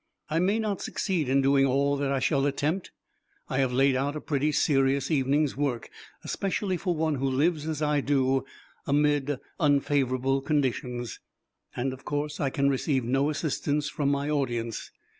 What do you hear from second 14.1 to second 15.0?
audience."